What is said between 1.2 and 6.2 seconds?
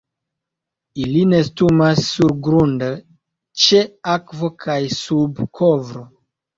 nestumas surgrunde, ĉe akvo kaj sub kovro.